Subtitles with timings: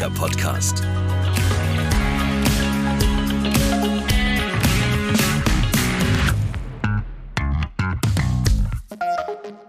[0.00, 0.82] Kercher Podcast.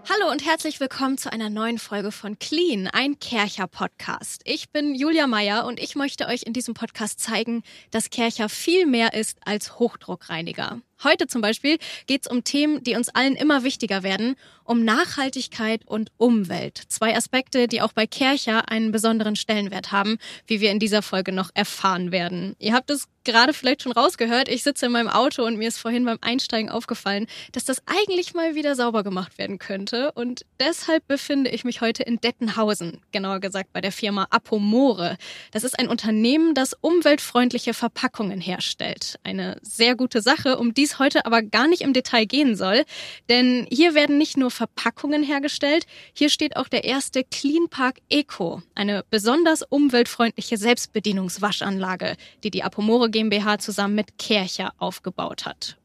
[0.08, 4.40] Hallo und herzlich willkommen zu einer neuen Folge von Clean, ein Kercher Podcast.
[4.46, 8.86] Ich bin Julia Meyer und ich möchte euch in diesem Podcast zeigen, dass Kercher viel
[8.86, 10.80] mehr ist als Hochdruckreiniger.
[11.04, 15.82] Heute zum Beispiel geht es um Themen, die uns allen immer wichtiger werden, um Nachhaltigkeit
[15.86, 16.82] und Umwelt.
[16.88, 21.32] Zwei Aspekte, die auch bei Kercher einen besonderen Stellenwert haben, wie wir in dieser Folge
[21.32, 22.54] noch erfahren werden.
[22.58, 24.48] Ihr habt es gerade vielleicht schon rausgehört.
[24.48, 28.34] Ich sitze in meinem Auto und mir ist vorhin beim Einsteigen aufgefallen, dass das eigentlich
[28.34, 30.12] mal wieder sauber gemacht werden könnte.
[30.12, 35.16] Und deshalb befinde ich mich heute in Dettenhausen, genauer gesagt bei der Firma Apomore.
[35.52, 39.18] Das ist ein Unternehmen, das umweltfreundliche Verpackungen herstellt.
[39.22, 42.84] Eine sehr gute Sache, um dies heute aber gar nicht im Detail gehen soll.
[43.28, 48.62] Denn hier werden nicht nur Verpackungen hergestellt, hier steht auch der erste Clean Park Eco,
[48.74, 55.76] eine besonders umweltfreundliche Selbstbedienungswaschanlage, die die Apomore GmbH zusammen mit Kercher aufgebaut hat.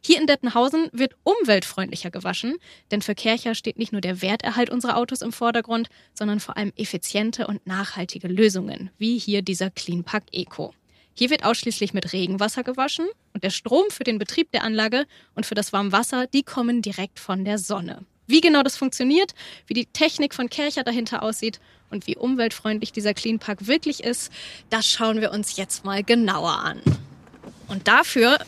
[0.00, 2.56] Hier in Dettenhausen wird umweltfreundlicher gewaschen,
[2.90, 6.72] denn für Kercher steht nicht nur der Werterhalt unserer Autos im Vordergrund, sondern vor allem
[6.76, 10.74] effiziente und nachhaltige Lösungen, wie hier dieser Clean Park Eco.
[11.14, 15.46] Hier wird ausschließlich mit Regenwasser gewaschen und der Strom für den Betrieb der Anlage und
[15.46, 18.04] für das Warmwasser, die kommen direkt von der Sonne.
[18.26, 19.32] Wie genau das funktioniert,
[19.66, 24.32] wie die Technik von Kercher dahinter aussieht und wie umweltfreundlich dieser Clean Park wirklich ist,
[24.70, 26.80] das schauen wir uns jetzt mal genauer an.
[27.68, 28.38] Und dafür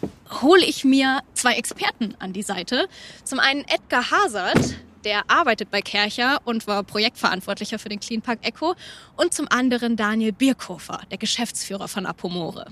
[0.43, 2.89] hole ich mir zwei Experten an die Seite.
[3.25, 8.41] Zum einen Edgar Hazard, der arbeitet bei Kercher und war Projektverantwortlicher für den Clean Park
[8.43, 8.75] Echo.
[9.17, 12.67] Und zum anderen Daniel Birkhofer, der Geschäftsführer von Apomore.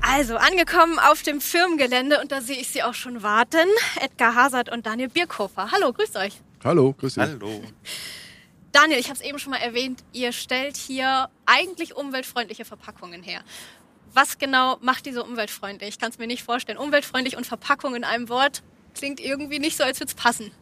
[0.00, 3.68] Also, angekommen auf dem Firmengelände und da sehe ich Sie auch schon warten.
[4.00, 5.70] Edgar Hazard und Daniel Birkhofer.
[5.70, 6.40] Hallo, grüßt euch.
[6.64, 7.22] Hallo, grüß dich.
[7.22, 7.62] Hallo.
[8.72, 13.42] Daniel, ich habe es eben schon mal erwähnt, ihr stellt hier eigentlich umweltfreundliche Verpackungen her.
[14.14, 15.90] Was genau macht diese umweltfreundlich?
[15.90, 16.78] Ich kann es mir nicht vorstellen.
[16.78, 18.62] Umweltfreundlich und Verpackung in einem Wort
[18.94, 20.52] klingt irgendwie nicht so, als würde es passen.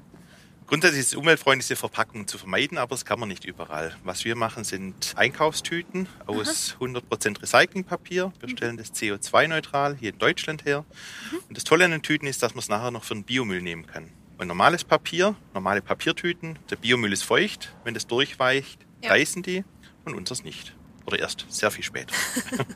[0.66, 3.97] Grundsätzlich ist es umweltfreundlich, diese Verpackungen zu vermeiden, aber das kann man nicht überall.
[4.04, 6.84] Was wir machen, sind Einkaufstüten aus Aha.
[6.84, 8.32] 100% Recyclingpapier.
[8.38, 8.56] Wir mhm.
[8.56, 10.84] stellen das CO2-neutral hier in Deutschland her.
[11.32, 11.38] Mhm.
[11.49, 13.62] Und das Tolle an den Tüten ist, dass man es nachher noch für den Biomüll
[13.62, 14.12] nehmen kann.
[14.40, 17.74] Und normales Papier, normale Papiertüten, der Biomüll ist feucht.
[17.84, 19.10] Wenn das durchweicht, ja.
[19.10, 19.64] reißen die
[20.06, 20.74] und unseres nicht.
[21.04, 22.14] Oder erst sehr viel später.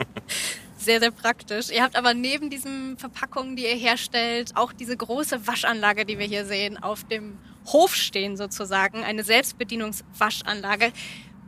[0.76, 1.70] sehr, sehr praktisch.
[1.70, 6.26] Ihr habt aber neben diesen Verpackungen, die ihr herstellt, auch diese große Waschanlage, die wir
[6.26, 9.02] hier sehen, auf dem Hof stehen sozusagen.
[9.02, 10.92] Eine Selbstbedienungswaschanlage.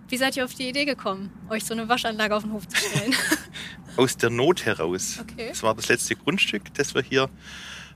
[0.08, 2.78] Wie seid ihr auf die Idee gekommen, euch so eine Waschanlage auf den Hof zu
[2.78, 3.14] stellen?
[3.98, 5.18] Aus der Not heraus.
[5.20, 5.48] Okay.
[5.50, 7.28] Das war das letzte Grundstück, das wir hier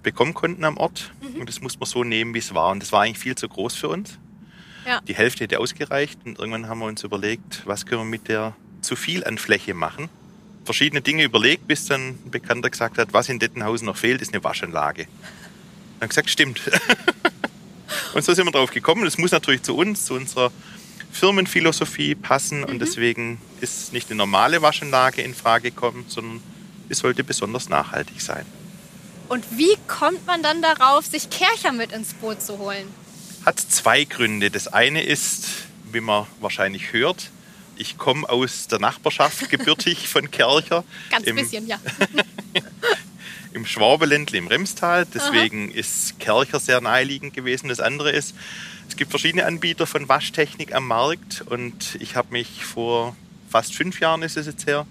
[0.02, 1.12] bekommen konnten am Ort.
[1.20, 1.40] Mhm.
[1.40, 2.70] Und das muss man so nehmen, wie es war.
[2.70, 4.18] Und das war eigentlich viel zu groß für uns.
[4.86, 5.00] Ja.
[5.06, 6.20] Die Hälfte hätte ausgereicht.
[6.24, 9.74] Und irgendwann haben wir uns überlegt, was können wir mit der zu viel an Fläche
[9.74, 10.08] machen.
[10.64, 14.32] Verschiedene Dinge überlegt, bis dann ein Bekannter gesagt hat, was in Dettenhausen noch fehlt, ist
[14.32, 15.06] eine Waschanlage.
[15.98, 16.60] Dann gesagt, stimmt.
[18.14, 19.04] und so sind wir drauf gekommen.
[19.04, 20.50] Das muss natürlich zu uns, zu unserer
[21.12, 22.60] Firmenphilosophie passen.
[22.60, 22.64] Mhm.
[22.64, 26.40] Und deswegen ist nicht eine normale Waschanlage in Frage gekommen, sondern
[26.88, 28.46] es sollte besonders nachhaltig sein.
[29.30, 32.92] Und wie kommt man dann darauf, sich Kercher mit ins Boot zu holen?
[33.46, 34.50] Hat zwei Gründe.
[34.50, 35.46] Das eine ist,
[35.92, 37.30] wie man wahrscheinlich hört,
[37.76, 40.82] ich komme aus der Nachbarschaft gebürtig von Kercher.
[41.10, 41.78] Ganz ein bisschen, ja.
[43.52, 45.06] Im Schwabeländle im Remstal.
[45.06, 45.78] Deswegen Aha.
[45.78, 47.68] ist Kercher sehr naheliegend gewesen.
[47.68, 48.34] Das andere ist,
[48.88, 53.14] es gibt verschiedene Anbieter von Waschtechnik am Markt und ich habe mich vor
[53.48, 54.88] fast fünf Jahren ist es jetzt her,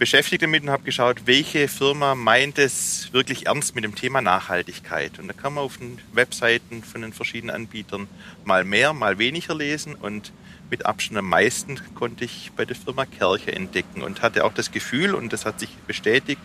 [0.00, 5.18] beschäftigt damit und habe geschaut, welche Firma meint es wirklich ernst mit dem Thema Nachhaltigkeit.
[5.18, 8.08] Und da kann man auf den Webseiten von den verschiedenen Anbietern
[8.44, 10.32] mal mehr, mal weniger lesen und
[10.70, 14.70] mit Abstand am meisten konnte ich bei der Firma Kercher entdecken und hatte auch das
[14.70, 16.40] Gefühl, und das hat sich bestätigt,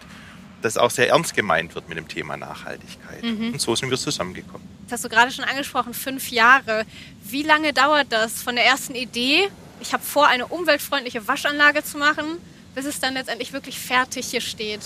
[0.62, 3.24] dass auch sehr ernst gemeint wird mit dem Thema Nachhaltigkeit.
[3.24, 3.54] Mhm.
[3.54, 4.68] Und so sind wir zusammengekommen.
[4.84, 6.86] Das hast du gerade schon angesprochen, fünf Jahre.
[7.24, 9.48] Wie lange dauert das von der ersten Idee,
[9.80, 12.38] ich habe vor, eine umweltfreundliche Waschanlage zu machen,
[12.76, 14.82] bis es dann letztendlich wirklich fertig hier steht?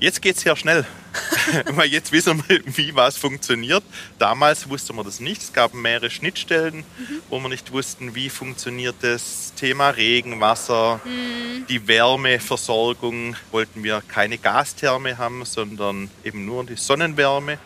[0.00, 0.86] Jetzt geht es sehr schnell,
[1.72, 3.82] weil jetzt wissen wir, wie was funktioniert.
[4.18, 5.42] Damals wusste man das nicht.
[5.42, 7.22] Es gab mehrere Schnittstellen, mhm.
[7.28, 11.66] wo wir nicht wussten, wie funktioniert das Thema Regenwasser, mhm.
[11.66, 13.34] die Wärmeversorgung.
[13.50, 17.58] Wollten wir keine Gastherme haben, sondern eben nur die Sonnenwärme.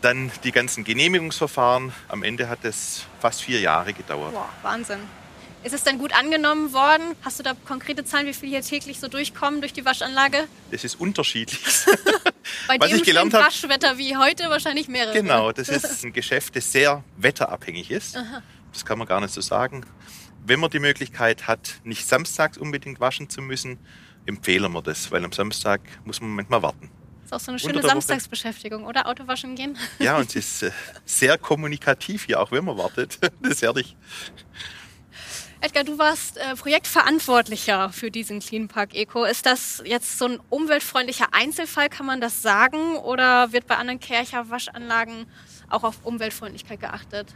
[0.00, 1.92] Dann die ganzen Genehmigungsverfahren.
[2.08, 4.34] Am Ende hat es fast vier Jahre gedauert.
[4.34, 4.98] Wow, Wahnsinn.
[5.64, 7.16] Ist es denn gut angenommen worden?
[7.22, 10.46] Hast du da konkrete Zahlen, wie viele hier täglich so durchkommen durch die Waschanlage?
[10.70, 11.58] Das ist unterschiedlich.
[12.68, 15.14] Bei Was dem ich gelernt habe- Waschwetter wie heute wahrscheinlich mehrere.
[15.14, 18.16] Genau, das ist ein Geschäft, das sehr wetterabhängig ist.
[18.72, 19.86] Das kann man gar nicht so sagen.
[20.46, 23.78] Wenn man die Möglichkeit hat, nicht samstags unbedingt waschen zu müssen,
[24.26, 26.90] empfehlen wir das, weil am Samstag muss man manchmal warten.
[27.24, 27.80] ist auch so eine schöne.
[27.80, 29.06] Samstagsbeschäftigung, oder?
[29.06, 29.78] Autowaschen gehen.
[29.98, 30.70] Ja, und es ist äh,
[31.06, 33.18] sehr kommunikativ hier, auch wenn man wartet.
[33.40, 33.96] Das ist herrlich.
[35.64, 39.24] Edgar, du warst äh, Projektverantwortlicher für diesen Clean Park Eco.
[39.24, 42.98] Ist das jetzt so ein umweltfreundlicher Einzelfall, kann man das sagen?
[43.02, 45.24] Oder wird bei anderen Kercher Waschanlagen
[45.70, 47.34] auch auf Umweltfreundlichkeit geachtet?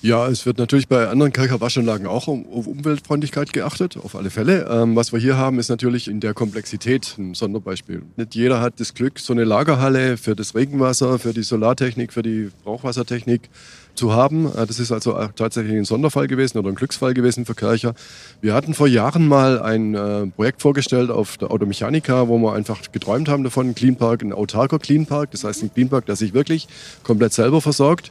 [0.00, 4.68] Ja, es wird natürlich bei anderen Kerkerwaschanlagen auch um, auf Umweltfreundlichkeit geachtet, auf alle Fälle.
[4.70, 8.04] Ähm, was wir hier haben, ist natürlich in der Komplexität ein Sonderbeispiel.
[8.16, 12.22] Nicht jeder hat das Glück, so eine Lagerhalle für das Regenwasser, für die Solartechnik, für
[12.22, 13.50] die Brauchwassertechnik
[13.98, 14.46] zu haben.
[14.46, 17.94] Äh, Das ist also auch tatsächlich ein Sonderfall gewesen oder ein Glücksfall gewesen für Kercher.
[18.40, 22.80] Wir hatten vor Jahren mal ein äh, Projekt vorgestellt auf der Automechanika, wo wir einfach
[22.92, 25.32] geträumt haben davon, ein Clean Park, ein autarker Clean Park.
[25.32, 26.68] Das heißt, ein Clean Park, der sich wirklich
[27.02, 28.10] komplett selber versorgt.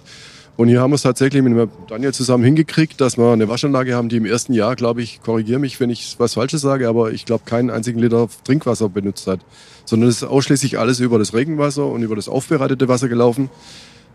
[0.57, 4.10] Und hier haben wir es tatsächlich mit Daniel zusammen hingekriegt, dass wir eine Waschanlage haben,
[4.10, 7.25] die im ersten Jahr, glaube ich, korrigiere mich, wenn ich was Falsches sage, aber ich
[7.25, 9.39] glaube, keinen einzigen Liter Trinkwasser benutzt hat.
[9.86, 13.51] Sondern es ist ausschließlich alles über das Regenwasser und über das aufbereitete Wasser gelaufen.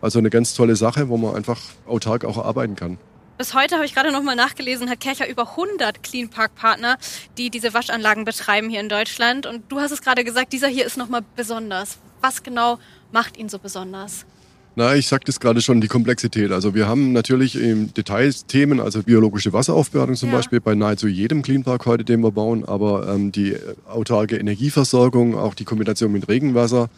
[0.02, 2.98] Also eine ganz tolle Sache, wo man einfach autark auch arbeiten kann.
[3.38, 6.98] Bis heute habe ich gerade noch mal nachgelesen, hat Kercher über 100 Clean Park Partner,
[7.38, 9.46] die diese Waschanlagen betreiben hier in Deutschland.
[9.46, 11.98] Und du hast es gerade gesagt, dieser hier ist noch mal besonders.
[12.20, 12.78] Was genau
[13.10, 14.26] macht ihn so besonders?
[14.74, 16.50] Na, ich sagte es gerade schon, die Komplexität.
[16.50, 20.36] Also wir haben natürlich im Detail Themen, also biologische Wasseraufbereitung zum Ja.
[20.36, 23.56] Beispiel bei nahezu jedem Cleanpark heute, den wir bauen, aber ähm, die
[23.86, 26.88] autarke Energieversorgung, auch die Kombination mit Regenwasser.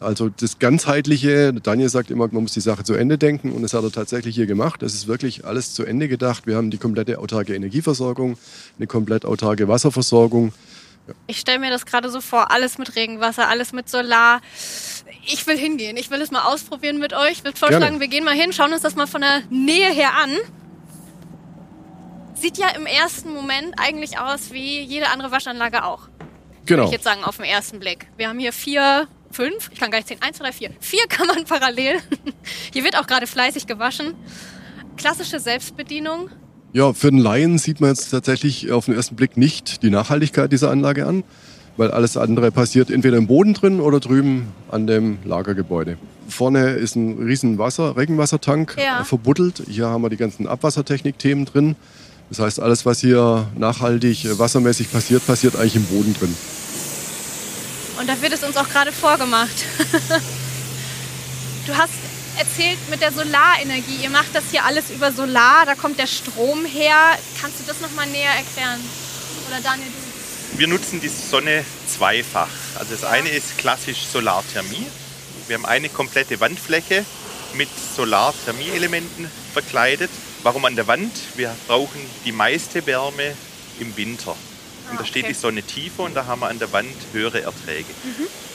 [0.00, 3.74] Also das ganzheitliche, Daniel sagt immer, man muss die Sache zu Ende denken und das
[3.74, 4.82] hat er tatsächlich hier gemacht.
[4.82, 6.46] Es ist wirklich alles zu Ende gedacht.
[6.46, 8.38] Wir haben die komplette autarke Energieversorgung,
[8.78, 10.52] eine komplett autarke Wasserversorgung.
[11.26, 14.40] Ich stelle mir das gerade so vor, alles mit Regenwasser, alles mit Solar.
[15.26, 17.32] Ich will hingehen, ich will es mal ausprobieren mit euch.
[17.32, 18.00] Ich würde vorschlagen, Gerne.
[18.00, 20.30] wir gehen mal hin, schauen uns das mal von der Nähe her an.
[22.34, 26.08] Sieht ja im ersten Moment eigentlich aus wie jede andere Waschanlage auch.
[26.08, 26.84] Würde Genau.
[26.86, 28.06] ich jetzt sagen, auf den ersten Blick.
[28.16, 30.70] Wir haben hier vier, fünf, ich kann gar nicht zählen, eins, zwei, drei, vier.
[30.80, 31.96] Vier kann man parallel.
[32.72, 34.14] Hier wird auch gerade fleißig gewaschen.
[34.96, 36.28] Klassische Selbstbedienung.
[36.72, 40.52] Ja, für den Laien sieht man jetzt tatsächlich auf den ersten Blick nicht die Nachhaltigkeit
[40.52, 41.24] dieser Anlage an,
[41.76, 45.96] weil alles andere passiert entweder im Boden drin oder drüben an dem Lagergebäude.
[46.28, 49.00] Vorne ist ein riesen Wasser, Regenwassertank Ja.
[49.00, 49.62] äh, verbuddelt.
[49.68, 51.74] Hier haben wir die ganzen Abwassertechnik-Themen drin.
[52.28, 56.32] Das heißt, alles, was hier nachhaltig äh, wassermäßig passiert, passiert eigentlich im Boden drin.
[58.10, 59.54] Da wird es uns auch gerade vorgemacht.
[61.68, 61.92] du hast
[62.36, 64.02] erzählt mit der Solarenergie.
[64.02, 66.96] Ihr macht das hier alles über Solar, da kommt der Strom her.
[67.40, 68.80] Kannst du das nochmal näher erklären?
[69.46, 70.58] Oder Daniel, du?
[70.58, 72.48] Wir nutzen die Sonne zweifach.
[72.80, 74.86] Also das eine ist klassisch Solarthermie.
[75.46, 77.04] Wir haben eine komplette Wandfläche
[77.54, 80.10] mit Solarthermie-Elementen verkleidet.
[80.42, 81.12] Warum an der Wand?
[81.36, 83.36] Wir brauchen die meiste Wärme
[83.78, 84.34] im Winter.
[84.90, 85.32] Und da Ah, steht okay.
[85.32, 87.86] die Sonne tiefer und da haben wir an der Wand höhere Erträge.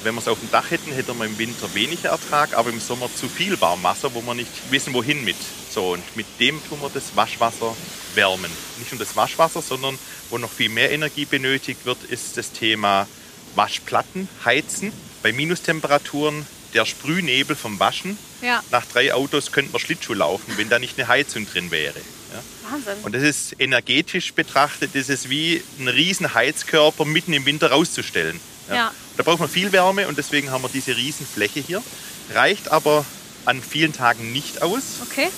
[0.03, 2.79] Wenn wir es auf dem Dach hätten, hätten wir im Winter weniger Ertrag, aber im
[2.79, 5.37] Sommer zu viel Warmwasser, wo wir nicht wissen, wohin mit.
[5.73, 7.75] So, und mit dem tun wir das Waschwasser
[8.13, 8.51] wärmen.
[8.77, 9.97] Nicht nur das Waschwasser, sondern
[10.29, 13.07] wo noch viel mehr Energie benötigt wird, ist das Thema
[13.55, 14.91] Waschplatten, Heizen.
[15.23, 18.17] Bei Minustemperaturen der Sprühnebel vom Waschen.
[18.41, 21.99] Ja, Nach drei Autos könnte man Schlittschuh laufen, wenn da nicht eine Heizung drin wäre.
[22.65, 22.71] Ja?
[22.73, 23.03] Wahnsinn.
[23.03, 28.39] Und das ist energetisch betrachtet, das ist wie ein riesen Heizkörper mitten im Winter rauszustellen.
[28.69, 28.91] Ja.
[29.17, 31.83] Da braucht man viel Wärme und deswegen haben wir diese riesen Fläche hier.
[32.33, 33.05] Reicht aber
[33.45, 35.29] an vielen Tagen nicht aus, Okay.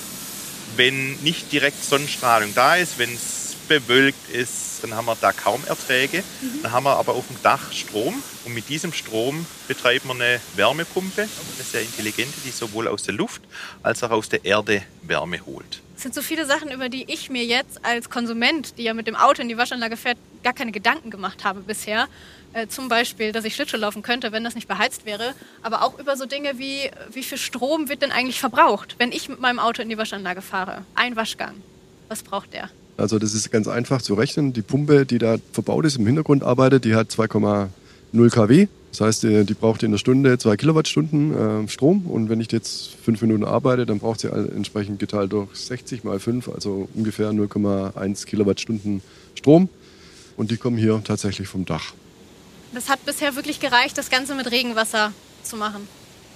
[0.78, 5.62] wenn nicht direkt Sonnenstrahlung da ist, wenn es bewölkt ist, dann haben wir da kaum
[5.66, 6.24] Erträge.
[6.64, 10.40] Dann haben wir aber auf dem Dach Strom und mit diesem Strom betreiben wir eine
[10.56, 13.42] Wärmepumpe, eine sehr intelligente, die sowohl aus der Luft
[13.84, 15.82] als auch aus der Erde Wärme holt.
[15.98, 19.08] Es sind so viele Sachen, über die ich mir jetzt als Konsument, die ja mit
[19.08, 22.08] dem Auto in die Waschanlage fährt, gar keine Gedanken gemacht habe bisher.
[22.54, 25.34] Äh, zum Beispiel, dass ich Schlittschuh laufen könnte, wenn das nicht beheizt wäre.
[25.64, 29.28] Aber auch über so Dinge wie, wie viel Strom wird denn eigentlich verbraucht, wenn ich
[29.28, 30.84] mit meinem Auto in die Waschanlage fahre?
[30.94, 31.56] Ein Waschgang.
[32.10, 32.70] Was braucht der?
[32.98, 34.54] Also das ist ganz einfach zu rechnen.
[34.54, 38.68] Die Pumpe, die da verbaut ist, im Hintergrund arbeitet, die hat 2,0 kW.
[38.98, 42.08] Das heißt, äh, die braucht in der Stunde 2 Kilowattstunden äh, Strom.
[42.08, 46.20] Und wenn ich jetzt 5 Minuten arbeite, dann braucht sie entsprechend geteilt durch 60 mal
[46.20, 49.04] 5, also ungefähr 0,1 Kilowattstunden
[49.36, 49.70] Strom.
[50.36, 51.94] Und die kommen hier tatsächlich vom Dach.
[52.74, 55.14] Das hat bisher wirklich gereicht, das Ganze mit Regenwasser
[55.44, 55.88] zu machen.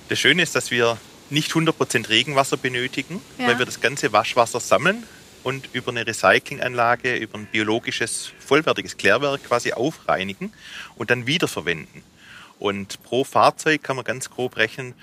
[0.10, 0.98] Das Schöne ist, dass wir
[1.32, 3.48] nicht 100% Regenwasser benötigen, Ja.
[3.48, 5.03] weil wir das ganze Waschwasser sammeln
[5.44, 10.51] und über eine Recyclinganlage, über ein biologisches, vollwertiges Klärwerk quasi aufreinigen
[10.96, 12.03] und dann wiederverwenden.
[12.62, 14.94] Und pro Fahrzeug kann man ganz grob rechnen,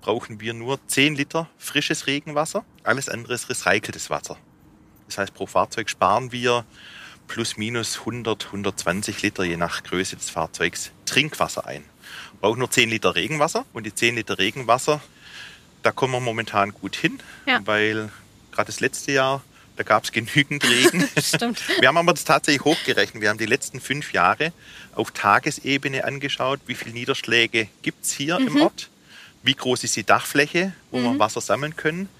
[0.00, 2.64] brauchen wir nur 10 Liter frisches Regenwasser.
[2.84, 4.36] Alles andere ist recyceltes Wasser.
[5.08, 6.64] Das heißt, pro Fahrzeug sparen wir
[7.26, 11.82] plus minus 100, 120 Liter je nach Größe des Fahrzeugs Trinkwasser ein.
[11.82, 15.00] Wir brauchen nur 10 Liter Regenwasser und die 10 Liter Regenwasser,
[15.82, 17.58] da kommen wir momentan gut hin, Ja.
[17.64, 18.10] weil
[18.52, 19.42] gerade das letzte Jahr,
[19.80, 21.08] da gab es genügend Regen.
[21.18, 21.62] Stimmt.
[21.80, 23.22] Wir haben aber das tatsächlich hochgerechnet.
[23.22, 24.52] Wir haben die letzten fünf Jahre
[24.94, 28.90] auf Tagesebene angeschaut, wie viele Niederschläge gibt es hier im Ort,
[29.42, 32.10] wie groß ist die Dachfläche, wo wir Wasser sammeln können,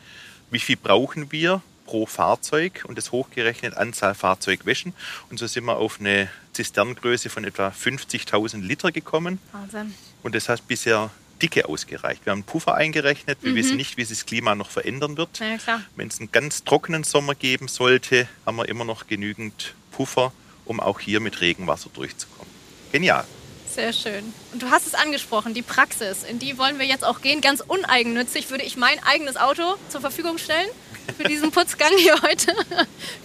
[0.51, 4.95] wie viel brauchen wir pro Fahrzeug und das hochgerechnet Anzahl Fahrzeugwäschen.
[5.29, 9.39] Und so sind wir auf eine Zisternengröße von etwa 50.000 Liter gekommen.
[9.53, 9.93] Wahnsinn.
[10.23, 11.11] Und das hat bisher
[11.41, 12.25] dicke ausgereicht.
[12.25, 13.39] Wir haben einen Puffer eingerechnet.
[13.43, 15.39] Wir wissen nicht, wie sich das Klima noch verändern wird.
[15.39, 15.83] Ja.
[15.97, 20.33] Wenn es einen ganz trockenen Sommer geben sollte, haben wir immer noch genügend Puffer,
[20.65, 22.51] um auch hier mit Regenwasser durchzukommen.
[22.93, 23.25] Genial.
[23.73, 24.33] Sehr schön.
[24.53, 26.25] Und du hast es angesprochen, die Praxis.
[26.25, 27.41] In die wollen wir jetzt auch gehen.
[27.41, 30.69] Ganz uneigennützig würde ich mein eigenes Auto zur Verfügung stellen
[31.17, 32.53] für diesen Putzgang hier heute.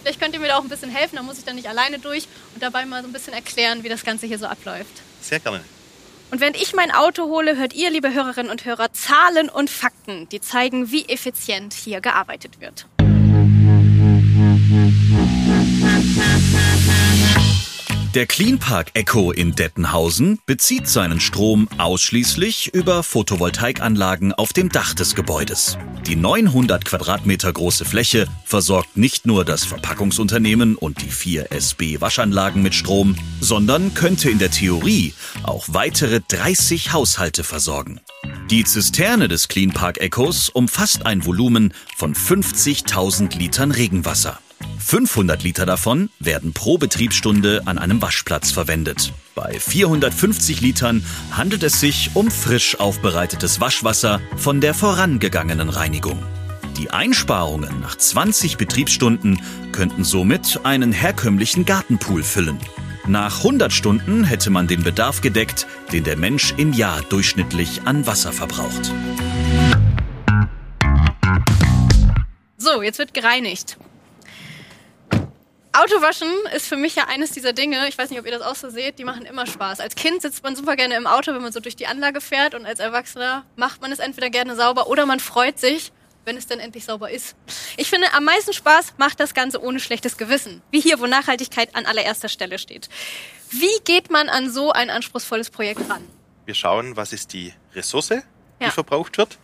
[0.00, 1.98] Vielleicht könnt ihr mir da auch ein bisschen helfen, da muss ich dann nicht alleine
[1.98, 5.02] durch und dabei mal so ein bisschen erklären, wie das Ganze hier so abläuft.
[5.20, 5.64] Sehr gerne.
[6.30, 10.28] Und während ich mein Auto hole, hört ihr, liebe Hörerinnen und Hörer, Zahlen und Fakten,
[10.30, 12.86] die zeigen, wie effizient hier gearbeitet wird.
[18.16, 25.14] Der Cleanpark Echo in Dettenhausen bezieht seinen Strom ausschließlich über Photovoltaikanlagen auf dem Dach des
[25.14, 25.76] Gebäudes.
[26.06, 32.62] Die 900 Quadratmeter große Fläche versorgt nicht nur das Verpackungsunternehmen und die vier SB Waschanlagen
[32.62, 38.00] mit Strom, sondern könnte in der Theorie auch weitere 30 Haushalte versorgen.
[38.48, 44.38] Die Zisterne des Cleanpark Echos umfasst ein Volumen von 50.000 Litern Regenwasser.
[44.78, 49.12] 500 Liter davon werden pro Betriebsstunde an einem Waschplatz verwendet.
[49.34, 56.22] Bei 450 Litern handelt es sich um frisch aufbereitetes Waschwasser von der vorangegangenen Reinigung.
[56.78, 59.40] Die Einsparungen nach 20 Betriebsstunden
[59.72, 62.58] könnten somit einen herkömmlichen Gartenpool füllen.
[63.08, 68.06] Nach 100 Stunden hätte man den Bedarf gedeckt, den der Mensch im Jahr durchschnittlich an
[68.06, 68.92] Wasser verbraucht.
[72.56, 73.78] So, jetzt wird gereinigt.
[75.82, 78.54] Autowaschen ist für mich ja eines dieser Dinge, ich weiß nicht, ob ihr das auch
[78.54, 79.80] so seht, die machen immer Spaß.
[79.80, 82.54] Als Kind sitzt man super gerne im Auto, wenn man so durch die Anlage fährt
[82.54, 85.92] und als Erwachsener macht man es entweder gerne sauber oder man freut sich,
[86.24, 87.36] wenn es dann endlich sauber ist.
[87.76, 91.74] Ich finde, am meisten Spaß macht das Ganze ohne schlechtes Gewissen, wie hier, wo Nachhaltigkeit
[91.76, 92.88] an allererster Stelle steht.
[93.50, 96.04] Wie geht man an so ein anspruchsvolles Projekt ran?
[96.46, 98.70] Wir schauen, was ist die Ressource, die Ja.
[98.70, 99.38] verbraucht wird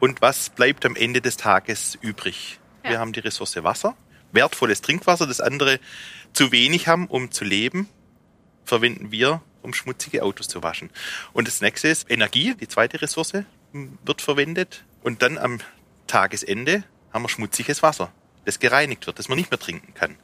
[0.00, 2.58] und was bleibt am Ende des Tages übrig.
[2.84, 2.90] Ja.
[2.90, 3.96] Wir haben die Ressource Wasser,
[4.32, 5.80] wertvolles Trinkwasser, das andere
[6.32, 7.88] zu wenig haben, um zu leben,
[8.64, 10.90] verwenden wir, um schmutzige Autos zu waschen.
[11.32, 14.84] Und das nächste ist Energie, die zweite Ressource m, wird verwendet.
[15.02, 15.58] Und dann am
[16.06, 18.12] Tagesende haben wir schmutziges Wasser,
[18.44, 20.16] das gereinigt wird, das man nicht mehr trinken kann.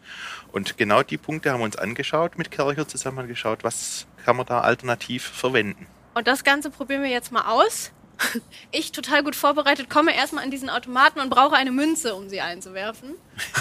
[0.52, 4.46] Und genau die Punkte haben wir uns angeschaut, mit Kercher zusammen angeschaut, was kann man
[4.46, 5.86] da alternativ verwenden.
[6.14, 7.92] Und das Ganze probieren wir jetzt mal aus.
[8.70, 12.40] Ich, total gut vorbereitet, komme erstmal an diesen Automaten und brauche eine Münze, um sie
[12.40, 13.10] einzuwerfen.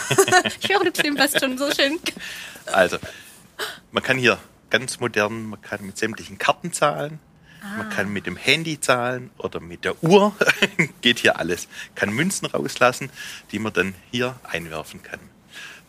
[0.60, 2.00] ich höre, du klimperst schon so schön.
[2.66, 2.98] Also,
[3.92, 4.40] man kann hier
[4.72, 7.20] ganz modern, man kann mit sämtlichen Karten zahlen,
[7.78, 10.36] man kann mit dem Handy zahlen oder mit der Uhr,
[11.02, 11.68] geht hier alles.
[11.96, 13.10] Kann Münzen rauslassen,
[13.52, 15.20] die man dann hier einwerfen kann.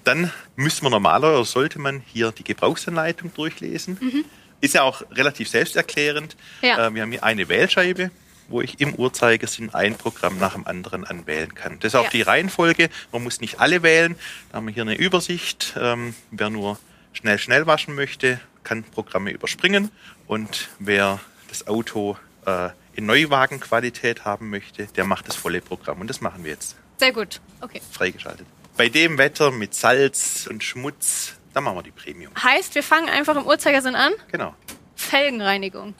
[0.04, 4.24] Dann müssen wir normalerweise, oder sollte man hier die Gebrauchsanleitung durchlesen.
[4.60, 6.36] Ist ja auch relativ selbsterklärend.
[6.62, 6.86] Ja.
[6.86, 8.10] Äh, Wir haben hier eine Wählscheibe,
[8.48, 11.78] wo ich im Uhrzeigersinn ein Programm nach dem anderen anwählen kann.
[11.80, 12.10] Das ist auch Ja.
[12.10, 12.88] die Reihenfolge.
[13.12, 14.16] Man muss nicht alle wählen.
[14.50, 15.74] Da haben wir hier eine Übersicht.
[15.78, 16.78] Ähm, wer nur
[17.12, 19.90] schnell, schnell waschen möchte, kann Programme überspringen.
[20.26, 26.00] Und wer das Auto äh, in Neuwagenqualität haben möchte, der macht das volle Programm.
[26.00, 27.40] Und das machen wir jetzt Sehr gut.
[27.60, 27.80] Okay.
[27.92, 28.46] freigeschaltet.
[28.76, 32.32] Bei dem Wetter mit Salz und Schmutz, da machen wir die Premium.
[32.42, 34.12] Heißt, wir fangen einfach im Uhrzeigersinn an.
[34.32, 34.54] Genau.
[34.96, 35.94] Felgenreinigung.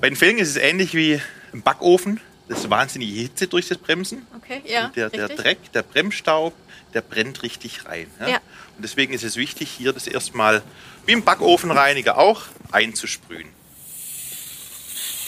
[0.00, 1.20] Bei den Felgen ist es ähnlich wie
[1.52, 2.20] im Backofen.
[2.48, 4.26] Das ist wahnsinnige Hitze durch das Bremsen.
[4.36, 4.88] Okay, ja.
[4.88, 5.28] der, der.
[5.28, 6.54] Dreck, der Bremsstaub,
[6.94, 8.10] der brennt richtig rein.
[8.20, 8.28] Ja?
[8.28, 8.36] Ja.
[8.76, 10.62] Und deswegen ist es wichtig, hier das erstmal
[11.04, 13.48] wie im Backofenreiniger auch einzusprühen.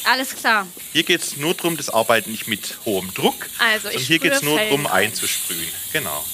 [0.04, 0.66] Alles klar.
[0.92, 4.32] Hier geht es nur darum, das Arbeiten nicht mit hohem Druck, Also, ich hier geht
[4.32, 5.06] es nur darum, ein.
[5.08, 5.68] einzusprühen.
[5.92, 6.24] Genau.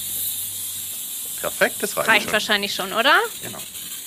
[1.41, 2.33] Perfekt, das reicht, Reicht schon.
[2.33, 3.13] wahrscheinlich schon, oder?
[3.43, 3.59] Genau.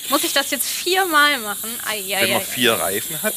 [0.09, 1.69] Muss ich das jetzt viermal machen?
[1.87, 2.45] Ai, ai, Wenn man ai.
[2.45, 3.35] vier Reifen hat,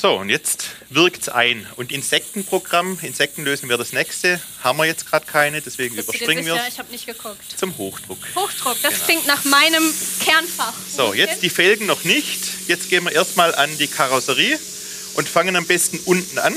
[0.00, 1.66] So, und jetzt wirkt es ein.
[1.76, 4.40] Und Insektenprogramm, Insekten lösen wir das nächste.
[4.64, 7.36] Haben wir jetzt gerade keine, deswegen dir überspringen wir es Ich habe nicht geguckt.
[7.58, 8.16] zum Hochdruck.
[8.34, 9.04] Hochdruck, das Genau.
[9.04, 10.72] klingt nach meinem Kernfach.
[10.96, 12.42] So, jetzt die Felgen noch nicht.
[12.66, 14.58] Jetzt gehen wir erstmal an die Karosserie
[15.16, 16.54] und fangen am besten unten an.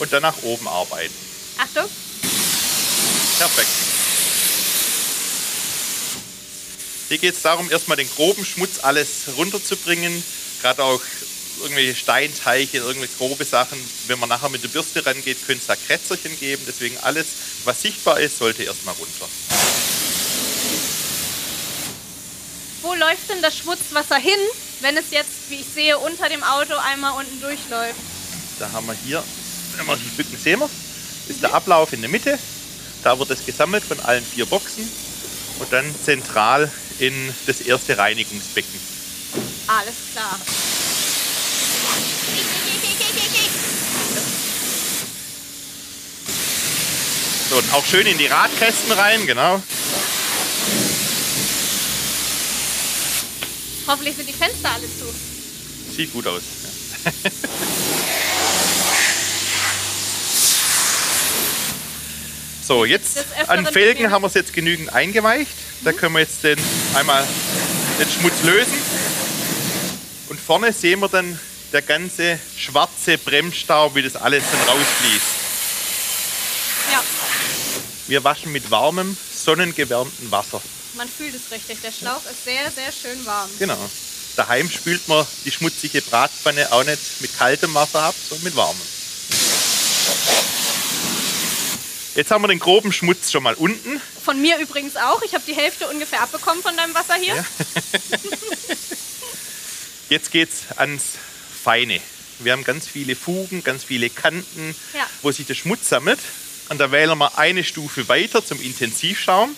[0.00, 1.14] Und dann nach oben arbeiten.
[1.58, 1.88] Achtung.
[3.38, 3.83] Perfekt.
[7.14, 10.24] Hier geht es darum, erstmal den groben Schmutz alles runterzubringen.
[10.60, 11.00] Gerade auch
[11.62, 13.78] irgendwelche Steinteiche, irgendwelche grobe Sachen.
[14.08, 16.64] Wenn man nachher mit der Bürste rangeht, könnte es da Krätzerchen geben.
[16.66, 17.26] Deswegen alles,
[17.62, 19.28] was sichtbar ist, sollte erstmal runter.
[22.82, 24.40] Wo läuft denn das Schmutzwasser hin,
[24.80, 28.00] wenn es jetzt, wie ich sehe, unter dem Auto einmal unten durchläuft?
[28.58, 29.22] Da haben wir hier,
[29.76, 30.70] wenn wir die Bücken sehen, wir,
[31.28, 32.36] ist der Ablauf in der Mitte.
[33.04, 34.90] Da wird es gesammelt von allen vier Boxen
[35.60, 38.80] und dann zentral in das erste Reinigungsbecken.
[39.66, 40.38] Alles klar.
[47.50, 49.62] So, und auch schön in die Radkästen rein, genau.
[53.86, 55.94] Hoffentlich sind die Fenster alle zu.
[55.94, 56.42] Sieht gut aus.
[57.04, 57.10] Ja.
[62.66, 65.50] so, jetzt an Felgen haben wir es jetzt genügend eingeweicht.
[65.82, 66.58] Da können wir jetzt den,
[66.94, 67.26] einmal
[67.98, 68.72] den Schmutz lösen.
[70.28, 71.38] Und vorne sehen wir dann
[71.72, 75.26] der ganze schwarze Bremsstaub, wie das alles dann rausfließt.
[76.92, 77.02] Ja,
[78.06, 80.60] Wir waschen mit warmem, sonnengewärmtem Wasser.
[80.94, 81.78] man fühlt es richtig.
[81.82, 83.50] Der Schlauch ist sehr, sehr schön warm.
[83.58, 83.78] Genau.
[84.36, 88.80] Daheim spült man die schmutzige Bratpfanne auch nicht mit kaltem Wasser ab, sondern mit warmem.
[92.14, 94.00] Jetzt haben wir den groben Schmutz schon mal unten.
[94.24, 95.20] Von mir übrigens auch.
[95.22, 97.34] Ich habe die Hälfte ungefähr abbekommen von deinem Wasser hier.
[97.34, 97.44] Ja.
[100.08, 101.02] Jetzt geht's ans
[101.62, 102.00] Feine.
[102.40, 105.06] Wir haben ganz viele Fugen, ganz viele Kanten, Ja.
[105.22, 106.20] wo sich der Schmutz sammelt.
[106.68, 109.54] Und da wählen wir eine Stufe weiter zum Intensivschaum.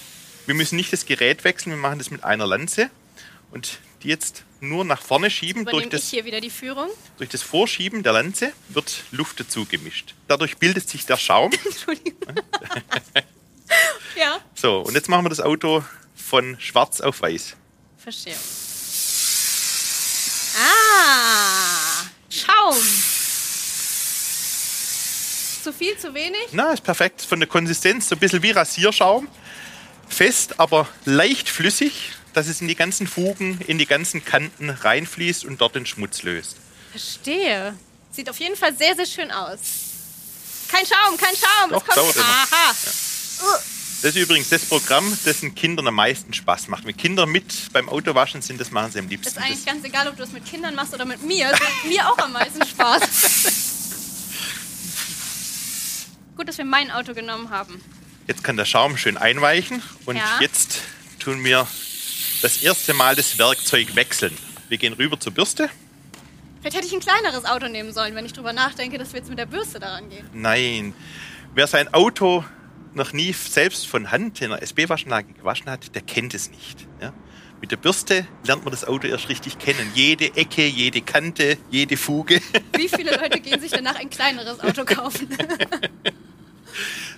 [0.46, 2.90] Wir müssen nicht das Gerät wechseln, wir machen das mit einer Lanze.
[3.50, 5.64] Und jetzt nur nach vorne schieben.
[5.64, 10.14] Durch das, durch das Vorschieben der Lanze wird Luft dazu gemischt.
[10.28, 11.52] Dadurch bildet sich der Schaum.
[11.64, 12.34] Entschuldigung.
[14.16, 17.56] ja, So, und jetzt machen wir das Auto von schwarz auf weiß.
[17.98, 18.34] verstehe.
[20.58, 22.76] Ah, Schaum.
[25.62, 26.48] Zu viel, zu wenig?
[26.52, 27.22] Na, ist perfekt.
[27.22, 29.28] Von der Konsistenz so ein bisschen wie Rasierschaum.
[30.08, 35.46] Fest, aber leicht flüssig, dass es in die ganzen Fugen, in die ganzen Kanten reinfließt
[35.46, 36.56] und dort den Schmutz löst.
[36.90, 37.74] Verstehe.
[38.12, 39.58] Sieht auf jeden Fall sehr, sehr schön aus.
[40.68, 41.70] Kein Schaum, kein Schaum.
[41.70, 41.96] Doch, es kommt.
[41.96, 42.24] dauert immer.
[42.24, 42.74] Aha.
[44.02, 46.84] Das ist übrigens das Programm, das den Kindern am meisten Spaß macht.
[46.84, 49.38] Wenn Kinder mit beim Autowaschen sind, das machen sie am Ist liebsten.
[49.38, 51.50] eigentlich Das, ganz egal, ob du es mit Kindern machst oder mit mir.
[51.50, 53.00] Es macht mir auch am meisten Spaß.
[56.36, 57.80] Gut, dass wir mein Auto genommen haben.
[58.26, 60.38] jetzt kann der Schaum schön einweichen und Ja.
[60.40, 60.80] jetzt
[61.18, 61.66] tun wir
[62.42, 64.36] das erste Mal das Werkzeug wechseln.
[64.68, 65.70] Wir gehen rüber zur Bürste.
[66.60, 69.28] Vielleicht hätte ich ein kleineres Auto nehmen sollen, wenn ich drüber nachdenke, dass wir jetzt
[69.28, 70.28] mit der Bürste daran gehen.
[70.32, 70.94] Nein.
[71.54, 72.44] Wer sein Auto
[72.94, 76.86] noch nie selbst von Hand in einer SB-Waschanlage gewaschen hat, der kennt es nicht.
[77.00, 77.12] Ja?
[77.60, 79.90] Mit der Bürste lernt man das Auto erst richtig kennen.
[79.94, 82.40] Jede Ecke, jede Kante, jede Fuge.
[82.76, 85.28] Wie viele Leute gehen sich danach ein kleineres Auto kaufen?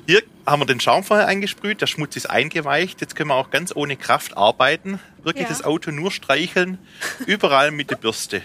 [0.06, 3.00] Hier haben wir den Schaum vorher eingesprüht, der Schmutz ist eingeweicht.
[3.00, 5.00] Jetzt können wir auch ganz ohne Kraft arbeiten.
[5.22, 5.48] Wirklich Ja.
[5.48, 6.78] das Auto nur streicheln,
[7.26, 8.42] überall mit der Bürste.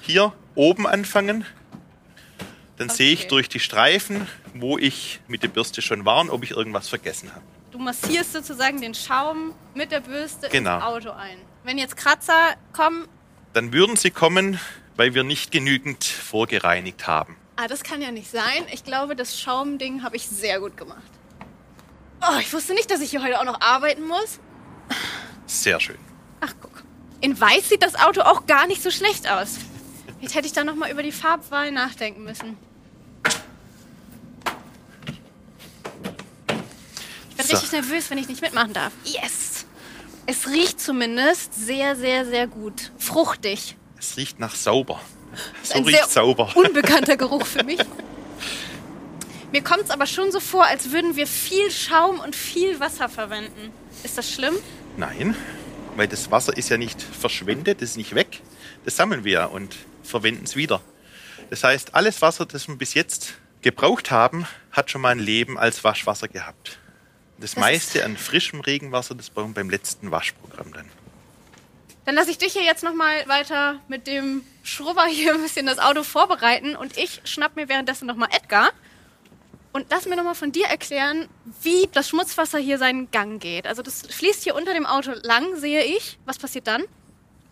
[0.00, 1.44] Hier oben anfangen.
[2.76, 3.28] Dann sehe ich Okay.
[3.28, 7.30] durch die Streifen, wo ich mit der Bürste schon war und ob ich irgendwas vergessen
[7.32, 7.44] habe.
[7.70, 10.76] Du massierst sozusagen den Schaum mit der Bürste Genau.
[10.76, 11.38] ins Auto ein.
[11.62, 13.06] Wenn jetzt Kratzer kommen,
[13.52, 14.58] dann würden sie kommen,
[14.96, 17.36] weil wir nicht genügend vorgereinigt haben.
[17.56, 18.66] Ah, das kann ja nicht sein.
[18.72, 21.02] Ich glaube, das Schaumding habe ich sehr gut gemacht.
[22.22, 24.40] Oh, ich wusste nicht, dass ich hier heute auch noch arbeiten muss.
[25.46, 25.98] Sehr schön.
[26.40, 26.82] Ach, guck.
[27.20, 29.56] In weiß sieht das Auto auch gar nicht so schlecht aus.
[30.20, 32.56] Jetzt hätte ich da noch mal über die Farbwahl nachdenken müssen.
[37.30, 37.52] Ich bin So.
[37.52, 38.92] richtig nervös, wenn ich nicht mitmachen darf.
[39.04, 39.66] Yes!
[40.26, 42.92] Es riecht zumindest sehr, sehr, sehr gut.
[42.98, 43.76] Fruchtig.
[43.98, 45.00] Es riecht nach sauber.
[45.62, 46.50] So Ein riecht sehr sauber.
[46.54, 47.80] unbekannter Geruch für mich.
[49.52, 53.08] Mir kommt es aber schon so vor, als würden wir viel Schaum und viel Wasser
[53.08, 53.70] verwenden.
[54.02, 54.54] Ist das schlimm?
[54.96, 55.36] Nein,
[55.96, 58.40] weil das Wasser ist ja nicht verschwendet, das ist nicht weg.
[58.84, 60.80] Das sammeln wir ja und verwenden es wieder.
[61.50, 65.56] Das heißt, alles Wasser, das wir bis jetzt gebraucht haben, hat schon mal ein Leben
[65.58, 66.78] als Waschwasser gehabt.
[67.38, 70.86] Das, Das meiste an frischem Regenwasser, das brauchen wir beim letzten Waschprogramm dann.
[72.04, 75.78] Dann lasse ich dich hier jetzt nochmal weiter mit dem Schrubber hier ein bisschen das
[75.78, 78.70] Auto vorbereiten und ich schnapp mir währenddessen nochmal Edgar.
[79.72, 81.26] Und lass mir nochmal von dir erklären,
[81.62, 83.66] wie das Schmutzwasser hier seinen Gang geht.
[83.66, 86.16] Also das fließt hier unter dem Auto lang, sehe ich.
[86.26, 86.84] Was passiert dann?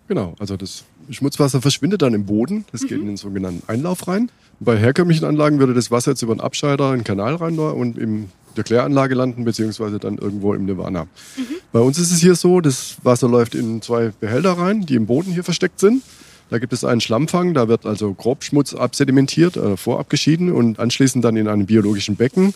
[0.07, 2.65] Genau, also das Schmutzwasser verschwindet dann im Boden.
[2.71, 2.87] Das mhm.
[2.87, 4.31] geht in den sogenannten Einlauf rein.
[4.61, 7.99] Bei herkömmlichen Anlagen würde das Wasser jetzt über einen Abscheider in den Kanal rein und
[7.99, 11.05] in der Kläranlage landen, beziehungsweise dann irgendwo im Nirvana.
[11.05, 11.45] Mhm.
[11.73, 15.07] Bei uns ist es hier so, das Wasser läuft in zwei Behälter rein, die im
[15.07, 16.03] Boden hier versteckt sind.
[16.51, 21.37] Da gibt es einen Schlammfang, da wird also Grobschmutz absedimentiert, äh, vorabgeschieden und anschließend dann
[21.37, 22.53] in einem biologischen Becken.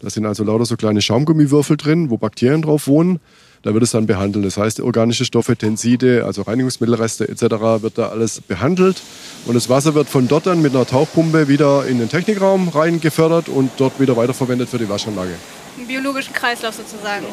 [0.00, 3.18] Da sind also lauter so kleine Schaumgummiwürfel drin, wo Bakterien drauf wohnen.
[3.62, 4.46] Da wird es dann behandelt.
[4.46, 7.42] Das heißt, organische Stoffe, Tenside, also Reinigungsmittelreste etc.
[7.82, 9.02] wird da alles behandelt.
[9.44, 13.00] Und das Wasser wird von dort dann mit einer Tauchpumpe wieder in den Technikraum rein
[13.00, 15.32] gefördert und dort wieder weiterverwendet für die Waschanlage.
[15.78, 17.26] Im biologischen Kreislauf sozusagen.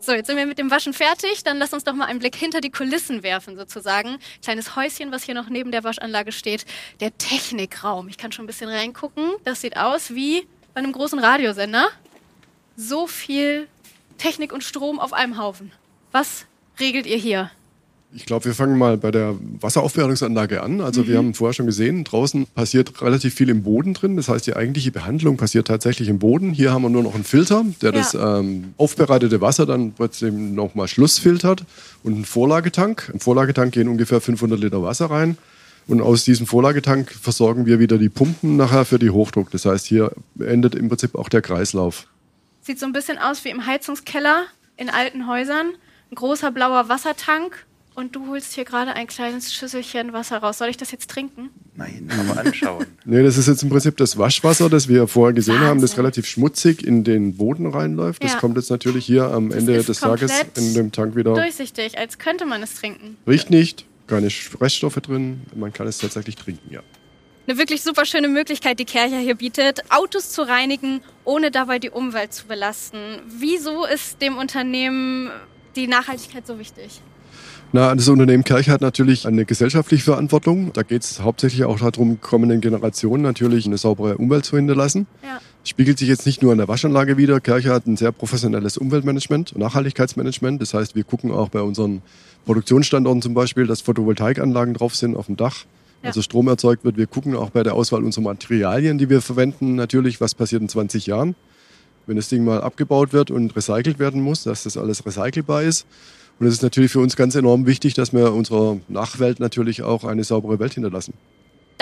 [0.00, 1.44] So, jetzt sind wir mit dem Waschen fertig.
[1.44, 4.18] Dann lass uns doch mal einen Blick hinter die Kulissen werfen, sozusagen.
[4.42, 6.66] Kleines Häuschen, was hier noch neben der Waschanlage steht.
[7.00, 8.08] Der Technikraum.
[8.08, 9.30] Ich kann schon ein bisschen reingucken.
[9.44, 11.88] Das sieht aus wie bei einem großen Radiosender.
[12.76, 13.68] So viel
[14.18, 15.72] Technik und Strom auf einem Haufen.
[16.10, 16.46] Was
[16.80, 17.50] regelt ihr hier?
[18.14, 20.82] Ich glaube, wir fangen mal bei der Wasseraufbereitungsanlage an.
[20.82, 21.06] Also mhm.
[21.08, 24.16] wir haben vorher schon gesehen, draußen passiert relativ viel im Boden drin.
[24.16, 26.52] Das heißt, die eigentliche Behandlung passiert tatsächlich im Boden.
[26.52, 27.98] Hier haben wir nur noch einen Filter, der ja.
[27.98, 31.64] das ähm, aufbereitete Wasser dann trotzdem nochmal schlussfiltert
[32.02, 33.10] und einen Vorlagetank.
[33.14, 35.38] Im Vorlagetank gehen ungefähr 500 Liter Wasser rein.
[35.86, 39.50] Und aus diesem Vorlagetank versorgen wir wieder die Pumpen nachher für die Hochdruck.
[39.50, 42.06] Das heißt, hier endet im Prinzip auch der Kreislauf.
[42.62, 44.44] Sieht so ein bisschen aus wie im Heizungskeller
[44.76, 45.72] in alten Häusern.
[46.10, 50.58] Ein großer blauer Wassertank und du holst hier gerade ein kleines Schüsselchen Wasser raus.
[50.58, 51.50] Soll ich das jetzt trinken?
[51.74, 52.86] Nein, aber anschauen.
[53.04, 55.68] nee, das ist jetzt im Prinzip das Waschwasser, das wir vorher gesehen Wahnsinn.
[55.68, 58.22] haben, das relativ schmutzig in den Boden reinläuft.
[58.22, 58.38] Das ja.
[58.38, 61.34] kommt jetzt natürlich hier am das Ende des Tages in dem Tank wieder.
[61.34, 63.16] Durchsichtig, als könnte man es trinken.
[63.26, 64.28] Riecht nicht, keine
[64.60, 65.42] Reststoffe drin.
[65.54, 66.80] Man kann es tatsächlich trinken, ja.
[67.46, 71.90] Eine wirklich super schöne Möglichkeit, die Kercher hier bietet, Autos zu reinigen, ohne dabei die
[71.90, 72.98] Umwelt zu belasten.
[73.26, 75.30] Wieso ist dem Unternehmen
[75.74, 77.00] die Nachhaltigkeit so wichtig?
[77.72, 80.72] Na, das Unternehmen Kirche hat natürlich eine gesellschaftliche Verantwortung.
[80.74, 85.06] Da geht es hauptsächlich auch darum, kommenden Generationen natürlich eine saubere Umwelt zu hinterlassen.
[85.22, 85.40] Ja.
[85.64, 87.40] Spiegelt sich jetzt nicht nur an der Waschanlage wieder.
[87.40, 90.60] Kirche hat ein sehr professionelles Umweltmanagement, Nachhaltigkeitsmanagement.
[90.60, 92.02] Das heißt, wir gucken auch bei unseren
[92.44, 95.64] Produktionsstandorten zum Beispiel, dass Photovoltaikanlagen drauf sind auf dem Dach.
[96.02, 96.08] Ja.
[96.08, 96.96] Also Strom erzeugt wird.
[96.96, 100.68] Wir gucken auch bei der Auswahl unserer Materialien, die wir verwenden, natürlich, was passiert in
[100.68, 101.36] 20 Jahren.
[102.06, 105.86] Wenn das Ding mal abgebaut wird und recycelt werden muss, dass das alles recycelbar ist.
[106.40, 110.02] Und es ist natürlich für uns ganz enorm wichtig, dass wir unserer Nachwelt natürlich auch
[110.02, 111.14] eine saubere Welt hinterlassen.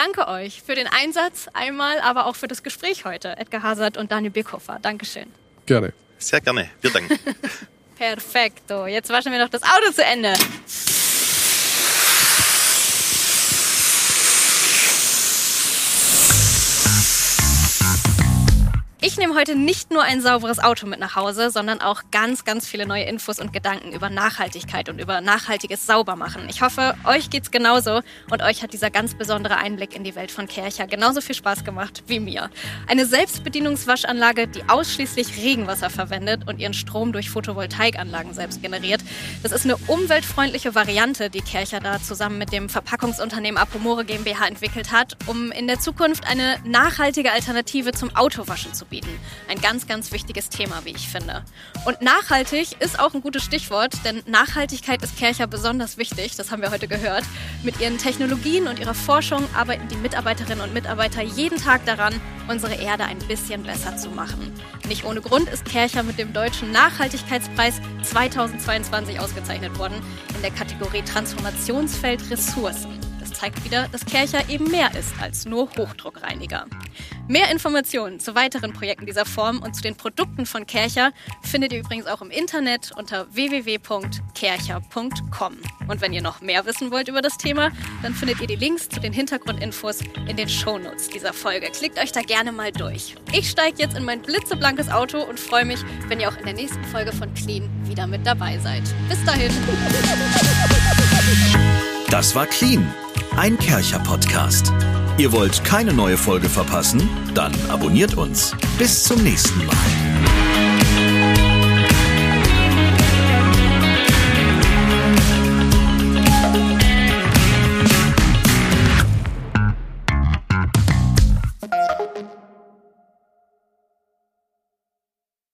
[0.03, 4.11] Danke euch für den Einsatz einmal, aber auch für das Gespräch heute, Edgar Hazard und
[4.11, 4.79] Daniel Birkhofer.
[4.81, 5.27] Dankeschön.
[5.67, 5.93] Gerne.
[6.19, 6.71] Sehr gerne.
[6.81, 7.19] Wir danken.
[7.99, 8.87] Perfekto.
[8.87, 10.33] Jetzt waschen wir noch das Auto zu Ende.
[19.03, 22.69] Ich nehme heute nicht nur ein sauberes Auto mit nach Hause, sondern auch ganz, ganz
[22.69, 26.47] viele neue Infos und Gedanken über Nachhaltigkeit und über nachhaltiges Saubermachen.
[26.51, 30.31] Ich hoffe, euch geht's genauso und euch hat dieser ganz besondere Einblick in die Welt
[30.31, 32.51] von Kercher genauso viel Spaß gemacht wie mir.
[32.89, 39.01] Eine Selbstbedienungswaschanlage, die ausschließlich Regenwasser verwendet und ihren Strom durch Photovoltaikanlagen selbst generiert.
[39.43, 44.93] Das ist eine umweltfreundliche Variante, die Kercher da zusammen mit dem Verpackungsunternehmen Apomore GmbH entwickelt
[44.93, 49.09] hat, um in der Zukunft eine nachhaltige Alternative zum Autowaschen zu bieten.
[49.49, 51.45] Ein ganz, ganz wichtiges Thema, wie ich finde.
[51.87, 56.61] Und nachhaltig ist auch ein gutes Stichwort, denn Nachhaltigkeit ist Kercher besonders wichtig, das haben
[56.61, 57.25] wir heute gehört.
[57.63, 62.75] Mit ihren Technologien und ihrer Forschung arbeiten die Mitarbeiterinnen und Mitarbeiter jeden Tag daran, unsere
[62.75, 64.53] Erde ein bisschen besser zu machen.
[64.89, 70.03] Nicht ohne Grund ist Kercher mit dem Deutschen Nachhaltigkeitspreis 2022 ausgezeichnet worden
[70.35, 73.00] in der Kategorie Transformationsfeld Ressourcen
[73.33, 76.67] zeigt wieder, dass Kercher eben mehr ist als nur Hochdruckreiniger.
[77.29, 81.13] Mehr Informationen zu weiteren Projekten dieser Form und zu den Produkten von Kercher
[81.43, 85.57] findet ihr übrigens auch im Internet unter www.kercher.com.
[85.89, 87.71] Und wenn ihr noch mehr wissen wollt über das Thema,
[88.03, 91.71] dann findet ihr die Links zu den Hintergrundinfos in den Shownotes dieser Folge.
[91.71, 93.15] Klickt euch da gerne mal durch.
[93.33, 96.55] Ich steige jetzt in mein blitzeblankes Auto und freue mich, wenn ihr auch in der
[96.55, 98.83] nächsten Folge von Clean wieder mit dabei seid.
[99.09, 99.51] Bis dahin.
[102.11, 102.87] Das war Clean
[103.41, 104.71] ein Kercher-Podcast.
[105.17, 107.09] Ihr wollt keine neue Folge verpassen?
[107.33, 108.55] Dann abonniert uns.
[108.79, 110.00] Bis zum nächsten Mal.